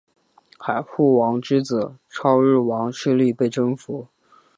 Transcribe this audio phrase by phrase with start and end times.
[0.57, 4.07] 海护王之子超日王势力被征服。